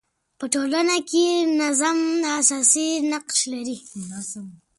[0.39, 1.23] په ټولنه کي
[1.61, 1.97] نظم
[2.39, 3.77] اساسي نقش لري.